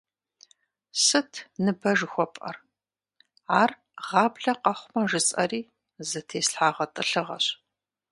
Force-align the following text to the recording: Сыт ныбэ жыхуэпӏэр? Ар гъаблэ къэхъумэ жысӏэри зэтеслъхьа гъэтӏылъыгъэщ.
Сыт 1.03 1.31
ныбэ 1.63 1.91
жыхуэпӏэр? 1.97 2.57
Ар 3.61 3.71
гъаблэ 4.07 4.53
къэхъумэ 4.63 5.01
жысӏэри 5.09 5.61
зэтеслъхьа 6.09 6.69
гъэтӏылъыгъэщ. 6.75 7.45